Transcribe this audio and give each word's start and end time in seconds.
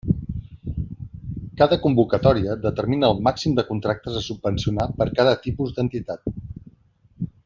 Cada 1.59 1.77
convocatòria 1.83 2.55
determina 2.63 3.11
el 3.15 3.21
màxim 3.27 3.53
de 3.61 3.67
contractes 3.69 4.17
a 4.21 4.27
subvencionar 4.31 4.89
per 5.03 5.09
a 5.11 5.15
cada 5.21 5.35
tipus 5.45 5.77
d'entitat. 5.77 6.33